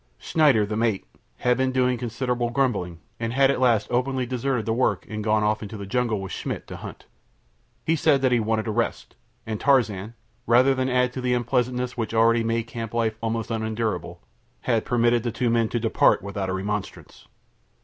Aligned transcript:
Schneider, 0.17 0.65
the 0.65 0.75
mate, 0.75 1.05
had 1.37 1.57
been 1.57 1.71
doing 1.71 1.95
considerable 1.95 2.49
grumbling, 2.49 2.99
and 3.19 3.33
had 3.33 3.51
at 3.51 3.59
last 3.59 3.85
openly 3.91 4.25
deserted 4.25 4.65
the 4.65 4.73
work 4.73 5.05
and 5.07 5.23
gone 5.23 5.43
off 5.43 5.61
into 5.61 5.77
the 5.77 5.85
jungle 5.85 6.19
with 6.21 6.31
Schmidt 6.31 6.65
to 6.65 6.77
hunt. 6.77 7.05
He 7.85 7.95
said 7.95 8.23
that 8.23 8.31
he 8.31 8.39
wanted 8.39 8.65
a 8.67 8.71
rest, 8.71 9.15
and 9.45 9.59
Tarzan, 9.59 10.15
rather 10.47 10.73
than 10.73 10.89
add 10.89 11.13
to 11.13 11.21
the 11.21 11.35
unpleasantness 11.35 11.97
which 11.97 12.15
already 12.15 12.43
made 12.43 12.63
camp 12.63 12.95
life 12.95 13.15
almost 13.21 13.51
unendurable, 13.51 14.23
had 14.61 14.85
permitted 14.85 15.21
the 15.21 15.31
two 15.31 15.51
men 15.51 15.69
to 15.69 15.79
depart 15.79 16.23
without 16.23 16.49
a 16.49 16.53
remonstrance. 16.53 17.27